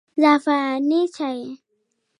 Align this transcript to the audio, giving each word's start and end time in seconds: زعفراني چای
زعفراني 0.21 1.01
چای 1.15 1.57